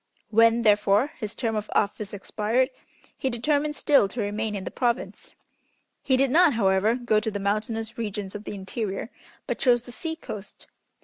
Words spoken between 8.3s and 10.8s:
of the interior, but chose the sea coast.